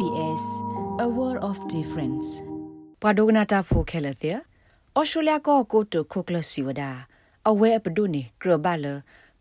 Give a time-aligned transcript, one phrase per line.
[0.00, 0.44] SBS
[1.04, 2.28] a world of difference
[3.02, 4.36] ပဒုကနာတာဖိုခဲလတဲ့
[4.98, 6.82] ဩစတြေးလျကောကိုတိုခိုကလစီဝဒ
[7.48, 8.86] အဝဲပဒုနေကရဘလ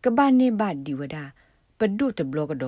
[0.04, 1.18] ကဘာနေဘဒီဝဒ
[1.80, 2.66] ပဒုတဘလကဒ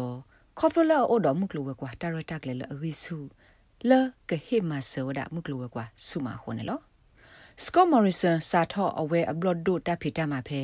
[0.57, 3.17] ခေါပလအိုဒမုကလဝကွာတာရတက်လေလအဝိစု
[3.89, 3.91] လ
[4.29, 6.81] ကဟေမဆဝဒမုကလဝကွာဆုမခုန်နော်
[7.63, 10.61] စကောမော်ရီဆန်စာထောအဝဲအဘလဒုတဖိတမှာဖဲ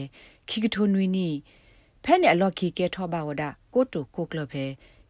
[0.50, 1.30] ခိကထိုနွီနီ
[2.04, 4.64] ဖဲနေအလော်ခီကဲထောပါဝဒကိုတိုကိုကလဖဲ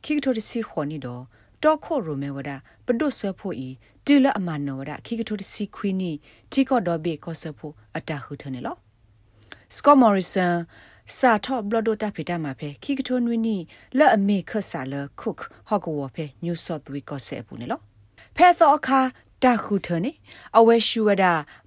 [0.03, 1.23] ခိကထိုတစီခွန်နီတော့
[1.63, 2.51] တော့ခိုရိုမဲဝဒ
[2.85, 3.69] ပဒုဆဖို့ဤ
[4.05, 6.11] တီလအမနောဝဒခိကထိုတစီခွီနီ
[6.51, 8.75] တီကော့ဒောဘေကောဆဖို့အတဟုထနေလော
[9.75, 10.55] စကောမော်ရီဆန်
[11.17, 13.55] စာထော့ဘလဒိုတာဖီတာမှာဖဲခိကထိုနွီနီ
[13.97, 17.79] လဲ့အမေခဆာလခုတ်ဟော့ကဝဖဲညူဆော့သွေကောဆဲပူနေလော
[18.35, 18.99] ဖဲသောအခါ
[19.43, 20.11] တာခုထနေ
[20.57, 21.25] အဝဲရှူဝဒ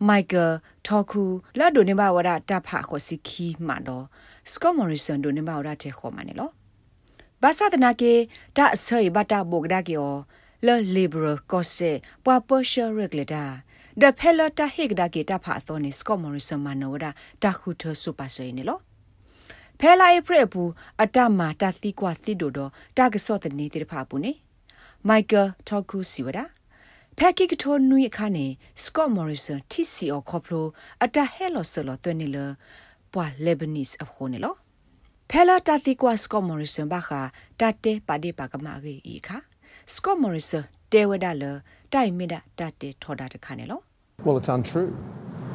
[0.09, 0.53] မိုက်ကယ်
[0.87, 1.23] ထော်ခု
[1.59, 4.05] လာဒိုနေဘဝဒတာဖာခိုစီခီမာတော့
[4.51, 6.51] စကောမော်ရီဆန်ဒိုနေဘဝဒတဲ့ခေါ်မနေလော
[7.43, 8.13] ဘာသာတနာကေ
[8.57, 10.17] ဒါအဆွေဘတာဘုတ်ဒါကေအော
[10.67, 11.91] လလီဘရကောဆေ
[12.25, 13.45] ပွာပရှယ်ရက်လက်တာ
[14.01, 17.11] ဒဖဲလတာဟိကဒါကေတာဖာသောနေစကောမော်ရီဆန်မနောဒါ
[17.43, 18.79] တာခုထဆူပါဆေနေလော
[19.81, 20.71] ဖဲလာဧပြီဘူး
[21.03, 24.33] အတမာတသီကွာသီဒိုတော့တာကစော့တနေတေဖာဘူးနေ
[25.09, 26.45] မိုက်ကယ်ထော်ကူစီဝဒါ
[27.19, 28.47] ဖက်ကီကထိုနွိအခါနေ
[28.85, 30.67] စကော့မော်ရီဆန်တီစီအော်ခေါပလို
[31.05, 32.39] အတဟဲလော်ဆလော်တွနေလ
[33.13, 34.55] ပွာလေဘနီစ်အခုနေလော
[35.33, 37.21] ဖဲလာတာသီကွာစကော့မော်ရီဆန်ဘာခာ
[37.61, 39.37] တတဲပါဒီပါကမာဂေဤခါ
[39.95, 41.45] စကော့မော်ရီဆန်တဲဝဒါလ
[41.93, 43.81] တိုင်မီဒါတတဲထော်တာတခါနေလော
[44.27, 44.89] Well, it's untrue.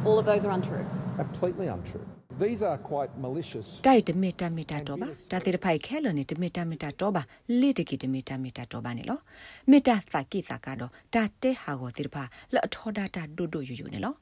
[0.08, 0.84] All of those are untrue.
[1.24, 2.06] Completely untrue.
[2.44, 3.68] These are quite malicious.
[3.88, 7.22] တိုက်တမီတာမီတာတော့ပါဒါတိတဖိုက်ခဲလို့နေတမီတာမီတာတော့ပါ
[7.60, 9.22] လိတကီတမီတာမီတာတော့ပါနေလို့
[9.70, 12.24] မေတ္တာသကိသကတော့ဒါတဲဟာကိုတိတဖာ
[12.54, 14.16] လအထောဒတာဒုဒုယူယူနေလို့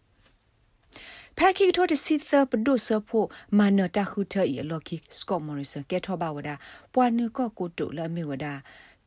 [1.38, 6.50] ဖက်ခီထိုတစီသပဒုဆဖို့မနတခုထဤလော်ကီစကောမော်ရီဆန်ကဲထောပါဝဒ
[6.94, 8.46] ပွာနုကောကိုတုလမေဝဒ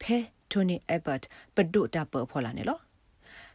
[0.00, 0.16] ဖဲ
[0.50, 1.20] တိုနီအဘတ်
[1.54, 2.80] ပဒုတာပဖော်လာနေလို့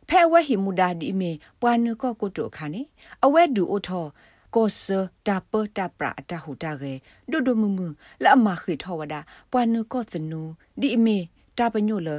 [0.07, 1.31] ဖဲဝဲဟီမူဒါဒီမေ
[1.61, 2.81] ပွာနုကောကိုတုခါနေ
[3.25, 4.05] အဝဲဒူအိုထော
[4.55, 4.85] ကောစ
[5.27, 6.93] တာပတာပရာတာဟူတာရေ
[7.31, 7.87] ဒိုဒိုမူမူ
[8.23, 9.15] လာမခိထောဝဒ
[9.51, 10.41] ပွာနုကောသနူ
[10.81, 11.17] ဒီမေ
[11.57, 12.09] တာပညိုလ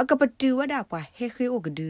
[0.00, 1.88] အကပတူဝဒပွာဟေခေအိုဂဒူ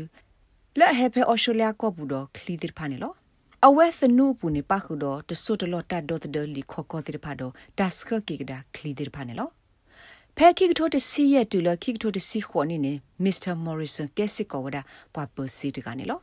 [0.78, 3.19] လက်ဟေဖဲအော်စတြေးလျကောပူတော့ခလီဒီဖာနေလော
[3.66, 9.48] အဝဲသနုပူနေပါခုတော့တဆုတလော့တတ်တော့တဲ့လီခေါကောတိဖာတော့ဒတ်စခကိကဒါခလီဒီဖာနေလော
[10.36, 12.92] ဖဲခိကထိုတစီရဲ့တူလခိကထိုတစီခေါနေနေ
[13.24, 14.78] မစ္စတာမော်ရီဆန်ကဲစစ်ကောဝဒ
[15.14, 16.20] ပွာပစီတကနေလော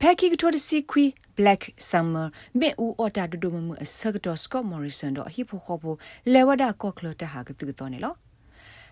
[0.00, 1.04] ဖဲခိကထိုတစီခွီ
[1.36, 2.26] black summer
[2.58, 5.96] မေဦးအော်တာဒဒမမအစကတော့ scott morrison တော့ဟိဖိုခေါ်ဖို့
[6.32, 8.14] လေဝဒကော့ကလတဟာကတူတော့နေလော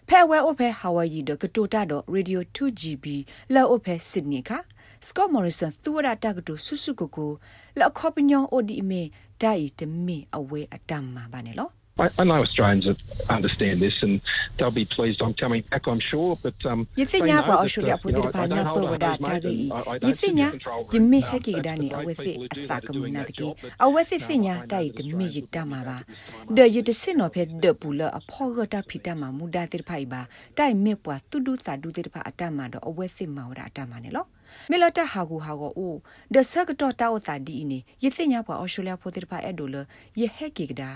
[0.08, 3.06] ဖဲဝဲအိုဖဲဟာဝိုင်ယီဒကတိုတာတော့ radio 2gb
[3.54, 4.58] လောအိုဖဲ sydney ခါ
[5.06, 7.30] scott morrison သူဝဒတာကတူဆုဆုကိုကို
[7.78, 9.02] လောက်ခေါပညောအိုဒီမေ
[9.42, 12.86] ဒိုင်တမေအဝဲအတမ်မှာပါနေလော I, I know Australians
[13.28, 14.20] understand this and
[14.56, 16.38] they'll be pleased I'm coming back, I'm sure.
[16.42, 19.70] But um, Yisinya kwa Australia putir pa na po wada tagi.
[20.02, 20.52] Yisinya
[20.90, 23.54] jimmi heki dani awesi asaka muna tagi.
[23.78, 25.98] Awesi sinya dai de mi yita ma ba.
[26.46, 29.82] De yit sin no phe de pula a pho ga ta phita ma muda tir
[29.82, 30.28] phai ba.
[30.54, 33.66] Dai me pwa tu du sa du tir pha ata ma do awesi ma wada
[33.66, 34.26] ata ma ne lo.
[34.70, 35.94] မေလတာဟာဂူဟာဂိုအို
[36.34, 39.76] ဒဆကတော့တာဝတာဒီနေယစ်စညာပွားအော်စတြေးလျဖိုတိဖာအဲ့ဒိုလ
[40.20, 40.90] ယဟက်ကီကဒါ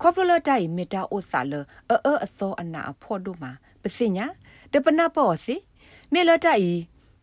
[0.00, 1.52] ခေါပလတိုင်မီတာအိုဆာလ
[1.92, 3.50] အအအသောအနာအဖို့တို့မှာ
[3.82, 4.26] ပစညာ
[4.72, 5.56] တပနာပေါ်စီ
[6.12, 6.78] မေလတိုင်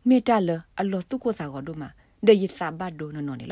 [0.09, 0.49] မီတာလ
[0.79, 1.89] အလောသူကိုစာကောတို့မှာ
[2.27, 3.47] ဒေယစာဘတ်ဒိုနော်နော်လေ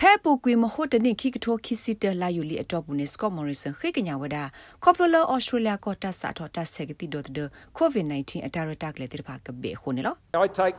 [0.00, 4.36] ဖဲပူကွေမဟုတ်တနိခိကထိုခိစီတလာယူလီအတော့ဘူးနေစကော့မော်ရီဆန်ခိကညာဝဒ
[4.84, 7.28] ကော်ပလအော်စတြေးလျကောတာစာတော့တာဆက်ကတိဒိုဒ
[7.76, 10.76] ကိုဗစ် -19 အတာရတာကလေတိဖာကဘေခုန်နော် I take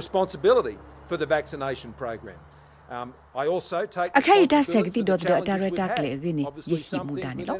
[0.00, 0.76] responsibility
[1.08, 2.38] for the vaccination program.
[2.88, 6.38] Um, I also take အခိုင်တာဆက်ကတိဒတ်ဒါရတာကလေဂင်း
[6.70, 7.56] ယေဟီမူဒါနေလော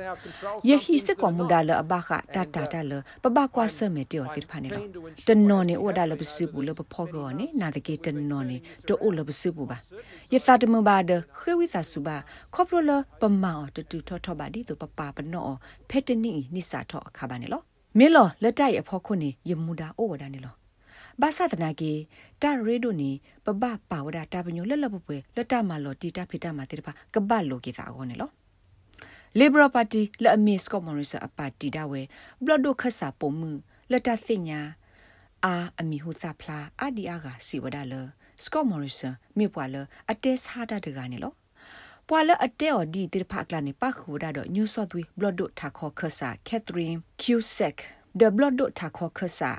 [0.69, 2.93] ယေဟီစကောမူဒါလအဘခတာတာတာလ
[3.23, 4.85] ပပကွာဆမေတေောသစ်ဖာနေလော
[5.29, 8.57] တနော်နေဩဒါလပစုဘူးလပဖောကောနေနာတကေတနော်နေ
[8.89, 9.79] တိုအိုလပစုဘူးပါ
[10.33, 12.17] ယေသတမဘာဒခေဝိစာစုဘာ
[12.55, 15.51] ခေါပလပမောတတူထောထောပါဒီတိုပပပနော
[15.91, 17.61] ဖက်တနီနိစာထောအခါပါနေလော
[17.99, 20.55] မင်းလောလက်တိုက်အဖောခုနေယမူဒါဩဝဒါနေလော
[21.23, 21.93] ဘာသာတနာကေ
[22.43, 23.11] တာရေဒိုနီ
[23.45, 28.31] ပပပါဝဒတာပညိုလက်လက်ပပွဲလက်တမလောတီတာဖိတာမတေတပါကပတ်လိုကေသာအောနေလော
[29.39, 32.01] Liberal Party လက်အမစ်ကော့မော်ရီဆာအပါတီဒါဝဲ
[32.43, 33.51] ဘလော့ဒိုခဆာပုံမှု
[33.91, 34.61] လက်တသိညာ
[35.45, 37.95] အာအမီဟူစာဖလာအဒီအာကစီဝဒါလ
[38.45, 39.77] စကော့မော်ရီဆာမြေပွာလ
[40.11, 41.33] အတဲစားတာတကနေလော
[42.09, 47.79] ပွာလအတဲော်ဒီတိဖက်လာနေပခုဒါတော့ New South Wales ဘလော့ဒိုထာခေါ်ခဆာ Catherine Cusack
[48.19, 49.51] the blood dot ta kho khasa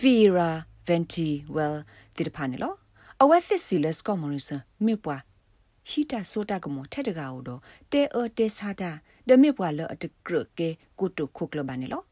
[0.00, 1.76] conchata Vera Ventiwell
[2.16, 2.74] တိတဖာနေလော
[3.22, 4.50] အဝက်စစ်စီလစကောမရစ
[4.84, 5.22] မေပွား
[5.90, 7.60] ဟီတာဆိုတာကမထက်တကာကိုတော့
[7.92, 8.90] တဲအော်တဲဆာတာ
[9.28, 10.68] ဒမေပွားလအတကရကေ
[10.98, 12.02] ကုတုခုကလဘာနေလော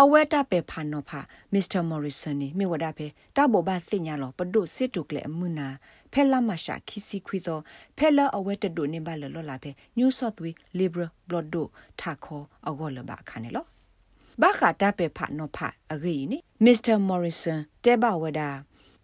[0.00, 1.20] အဝဲတာပေဖာနောဖာ
[1.52, 3.06] မစ္စတာမော်ရီဆန်နီမြေဝဒဖေ
[3.36, 5.68] တာဘောဘာစညာလောပဒုစစ်တုကလေအမှုနာ
[6.12, 7.58] ဖဲလာမရှာခီစီခွီသော
[7.98, 11.62] ဖဲလာအဝဲတဒုနေပါလောလောလာဖေ New South Wales Liberal Blood ဒု
[12.00, 13.73] ထာခောအဂောလဘခါနေလော
[14.42, 18.50] ဘာခတာပေဖာနောဖာအဂီနီမစ္စတာမော်ရီဆန်တဲဘဝဒါ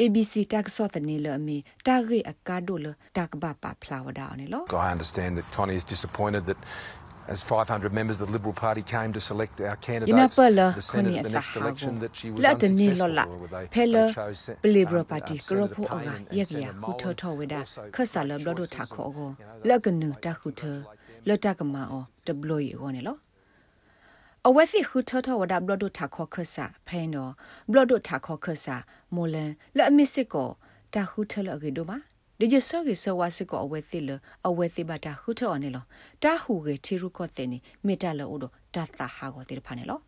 [0.03, 1.57] ABC တက်ဆော့တနေလအမီ
[1.87, 2.87] တာဂိအကာဒိုလ
[3.17, 6.59] တက်ဘပါဖလာဝဒါနေလော I understand that Connie is disappointed that
[7.35, 10.85] as 500 members of the Liberal Party came to select our candidates ina pala the
[10.93, 13.25] khoni Senate at the next asahago election that she was la de ni unsuccessful lola
[13.43, 16.13] or they, phela they chose Se- Liberal um, Party uh, kro Senator phu Payne oga
[16.17, 18.53] and- and yak ya Senator hu Molan tho tho weda also khasa la great blo
[18.61, 20.57] do choices tha kho and, go you know, la those gnu like ta hu people
[20.61, 21.29] tho like them.
[21.29, 23.15] la ta kama o de blo yi go ne lo
[24.49, 27.29] အဝဲစီခုထထဝဒဘလဒထခောခဆာဖိနော
[27.71, 28.77] ဘလဒထခောခဆာ
[29.15, 30.49] မိုလန်လက်အမစ်စစ်ကို
[30.95, 31.99] တာခုထလအကေဒိုမာ
[32.39, 34.11] ဒီကျဆောကေဆဝါစစ်ကိုအဝဲစီလ
[34.49, 35.85] အဝဲစီဘတာခုထောနေလော
[36.23, 38.45] တာဟုကေချီရုကောတဲ့နေမေတ္တလောဥဒ
[38.75, 39.99] တာတာဟာကိုတိဖာနေလော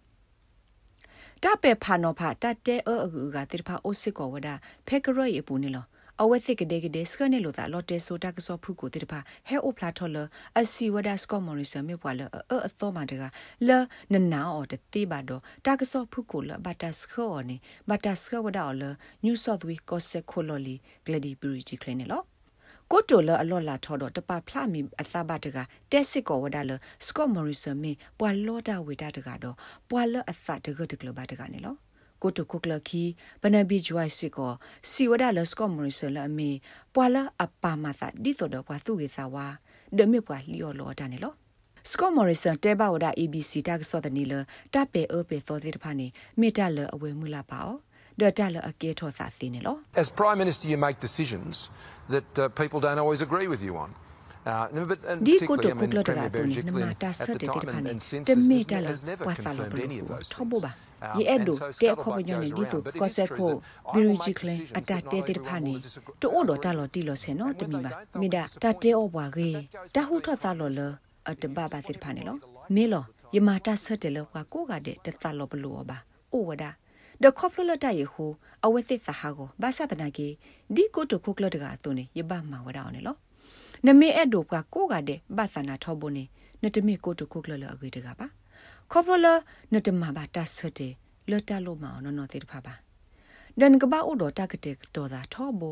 [1.43, 4.49] တပေဖာနောဖာတတဲအအကူကတိဖာအိုစစ်ကိုဝဒ
[4.87, 5.85] ဖေကရယေပူနေလော
[6.25, 10.17] အဝဲစစ်ကတဲ့ကတဲ့စကနေလို့တာလော်တဲဆိုတာကစောဖုကိုတိဖာဟဲအိုဖလာထော်လ
[10.59, 12.21] အစီဝဒစကောမော်ရီဆမေပွာလ
[12.53, 13.23] အအသောမတက
[13.69, 13.71] လ
[14.13, 17.57] နနာအော်တတိပါတော့တာကစောဖုကိုလဘတာစခောနေ
[17.89, 18.83] ဘတာစခောဝဒါလ
[19.25, 20.75] ညူဆော့သဝီကောဆက်ခိုလိုလီ
[21.05, 22.23] ဂလဒီဘရီဂျီကလနေလော
[22.91, 25.59] ကိုတိုလအလော်လာထော်တော့တပဖလာမီအသဘတက
[25.93, 26.73] တက်စစ်ကောဝဒါလ
[27.07, 29.57] စကောမော်ရီဆမေပွာလောတာဝေတာတကတော့
[29.91, 31.77] ပွာလအသတကတကလဘတကနေလော
[32.23, 33.05] ကိုတုခုကလခီ
[33.43, 34.53] ပနဘီဂျွိုင်စီကို
[34.91, 36.51] စီဝဒါလစကောမရီဆလအမီ
[36.95, 39.47] ပွာလာအပါမသာဒီတော်တော့ပွာသူကေစာဝါ
[39.99, 41.33] ဒမေပွာလီယောလောတာနေလော
[41.91, 44.35] စကောမော်ရီဆန်တဲဘဝဒါ ABC တက်ဆော့တဲ့နီလ
[44.75, 46.07] တပ်ပေအပေသောတဲ့ဖာနေ
[46.41, 47.77] မေတ္တလအဝဲမူလာပါအော
[48.21, 51.55] ဒတလအကေထောစာစီနေလော As Prime Minister, you make decisions
[52.15, 53.91] that uh, people don't always agree with you on.
[54.45, 57.11] Uh, no, but, and ဒီကို particularly, တို I ကု mean, ကလတက Premier တူနေ Berejiklian မတာ
[57.11, 58.89] at ဆက် the တဲ့တဲ့ time ဖာ and, နေ and since တ has, မေ has, တလ
[58.93, 60.65] has never ဝါစာလ confirmed ဘ any of လို့ those ထဘော things.
[60.65, 63.15] ပါ Um, ယေအဲ့ဒို and so တဲခေါပ scuttlebutt ညနေ goes ဒီသူ around, but it ကော is
[63.17, 65.19] ဆက် true ခို that ဘီ I ရီ will ဂျီ make ကလင် decisions အတာ that တဲ
[65.19, 67.91] not တဲ့ everyone ဖာနေ will disagree- တိုးတော့တ agree လော်တီလော်ဆဲနော် And တ when မီ they ပါ
[67.93, 68.63] don't, they'll မိဒါ disagree.
[68.65, 69.51] တတဲဩဘွာကေ
[69.95, 70.81] တဟုထော့သလော်လ
[71.29, 72.37] အတဘဘာတိဖာနေလော
[72.75, 73.05] မေလော
[73.35, 75.99] ယမတာဆက်တယ်လောကကိုကတဲ့တသလောဘလောပါ
[76.33, 76.71] အိုဝဒါ
[77.23, 78.27] ဒခေါပလလတယေဟု
[78.65, 80.29] အဝသိသဟာကိုဘာသတနာကေ
[80.75, 83.17] ဒီကိုတခုကလတကအတုန်ယဘမဝဒါအောင်လော
[83.87, 86.25] နမေအဲ့ဒိုကကိုကတဲ့ဘာသနာထောဘုန်နေ
[86.63, 88.27] နတမေကိုတခုကလလအဂေတကပါ
[88.93, 89.27] ခေါပလ
[89.73, 90.93] နတမဘာတဆက်တယ်
[91.31, 92.75] လတလို့မအောင်နော်တေတဖာပါ
[93.61, 95.63] ဒန်ကဘာဥဒတာကတဲ့တော်သာထောဘ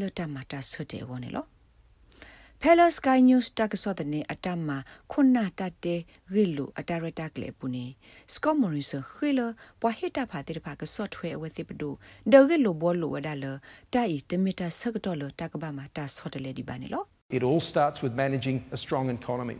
[0.00, 1.46] လတမတာဆက်တယ်ဝနေလော
[2.62, 4.68] Pelo Sky News တက္ကစောတဲ့နေအတမ
[5.12, 6.00] ခုနာတတဲ့
[6.32, 7.84] ဂီလူအတာရတာကလေပူနေ
[8.32, 9.40] စကောမရီဆခီလ
[9.80, 11.90] ပွာဟိတာဖာတဲ့ဖာကစော့ထွဲအဝသိပဒု
[12.32, 13.44] ဒေဂီလူဘောလူဝဒါလ
[13.94, 19.56] တိုင်တမီတာဆကတော်လတကဘာမတာဆော့တလေဒီပါနေလော It all starts with managing a strong economy.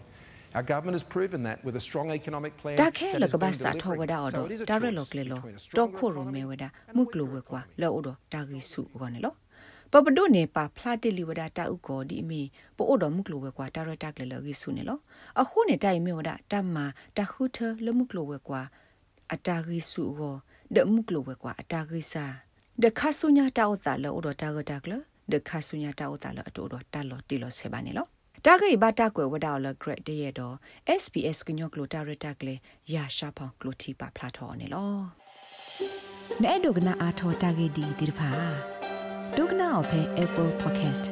[0.54, 2.76] Our government has proven that with a strong economic plan.
[2.82, 4.12] တခဲ that လ has ကဘာ been စာထောဝ delivering.
[4.12, 6.68] ဒါအော် So it is a ဒါရ choice လကလေလော between a တော့ stronger ခိုရမေ economy ဝဒါ
[6.68, 7.80] and a မုက weaker လိုဝကွာ economy.
[7.82, 9.34] လောအော်ဒါဂီစုကောနေလော
[9.92, 12.42] ပပဒိုနေပါဖလာတလီဝဒါတာဥကောဒီမီ
[12.76, 14.98] ပို့တော်မုကလိုဝကွာဒါရတာကလေလောဂီစုနေလော
[15.40, 16.84] အခုနေတိုင်မေဝဒါတမ္မာ
[17.16, 18.62] တခုထလမုကလိုဝကွာ
[19.34, 20.34] အတာဂီစုကို
[20.74, 22.24] ဒမုကလိုဝကွာအတာဂီစာ
[22.82, 24.94] ဒခါဆုညာတောက်တာလောအော်တာဂတာကလ
[25.32, 28.06] ဒခါဆုညာတောက်တာလောအတူတော်တာလောတီလောဆေပါနေလော
[28.44, 30.54] တာဂိဘတာကွယ်ဝဒါလဂရက်တရတော့
[31.02, 32.54] SPS ကညောကလိုတာရတာကလေ
[32.94, 34.92] ရာရှာဖောင်ကလိုတီပါဖလာထောနေလော
[36.42, 38.30] နဲ့ဒုကနာအာထောတာဂိဒီဒီဖာ
[39.36, 41.04] ဒုကနာအဖဲ Apple Podcast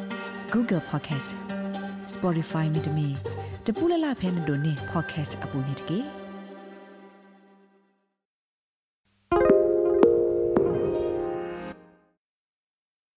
[0.53, 1.29] Google Podcast
[2.15, 3.09] Spotify မြေတမီ
[3.67, 6.24] တပူလလဖဲနဒိုနေ podcast အပူနေတကေ